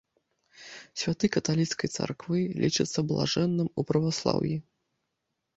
Святы 1.01 1.25
каталіцкай 1.35 1.89
царквы, 1.97 2.39
лічыцца 2.63 2.99
блажэнным 3.13 3.67
у 3.79 3.87
праваслаўі. 3.93 4.55